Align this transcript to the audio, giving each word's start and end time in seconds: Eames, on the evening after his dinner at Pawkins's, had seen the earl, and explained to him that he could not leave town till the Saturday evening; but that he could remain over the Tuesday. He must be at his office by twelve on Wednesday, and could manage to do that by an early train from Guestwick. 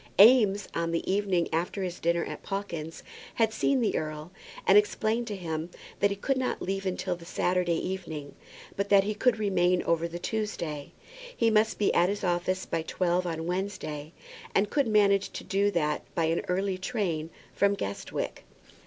Eames, 0.19 0.67
on 0.73 0.89
the 0.89 1.11
evening 1.13 1.47
after 1.53 1.83
his 1.83 1.99
dinner 1.99 2.25
at 2.25 2.41
Pawkins's, 2.41 3.03
had 3.35 3.53
seen 3.53 3.81
the 3.81 3.95
earl, 3.95 4.31
and 4.65 4.75
explained 4.75 5.27
to 5.27 5.35
him 5.35 5.69
that 5.99 6.09
he 6.09 6.15
could 6.15 6.37
not 6.37 6.59
leave 6.59 6.85
town 6.85 6.97
till 6.97 7.15
the 7.15 7.23
Saturday 7.23 7.75
evening; 7.77 8.33
but 8.75 8.89
that 8.89 9.03
he 9.03 9.13
could 9.13 9.37
remain 9.37 9.83
over 9.83 10.07
the 10.07 10.17
Tuesday. 10.17 10.91
He 11.37 11.51
must 11.51 11.77
be 11.77 11.93
at 11.93 12.09
his 12.09 12.23
office 12.23 12.65
by 12.65 12.81
twelve 12.81 13.27
on 13.27 13.45
Wednesday, 13.45 14.11
and 14.55 14.71
could 14.71 14.87
manage 14.87 15.29
to 15.33 15.43
do 15.43 15.69
that 15.69 16.01
by 16.15 16.25
an 16.25 16.41
early 16.47 16.79
train 16.79 17.29
from 17.53 17.75
Guestwick. 17.75 18.43